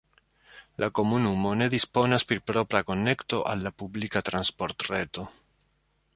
La 0.83 0.87
komunumo 0.99 1.51
ne 1.59 1.67
disponas 1.73 2.25
pri 2.31 2.39
propra 2.53 2.81
konekto 2.89 3.43
al 3.53 3.63
la 3.67 3.75
publika 3.83 4.25
transportreto. 4.33 5.29